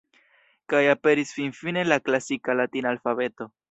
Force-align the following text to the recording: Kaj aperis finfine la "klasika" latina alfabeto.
Kaj 0.73 0.81
aperis 0.93 1.35
finfine 1.41 1.87
la 1.93 2.01
"klasika" 2.09 2.61
latina 2.65 2.97
alfabeto. 2.99 3.55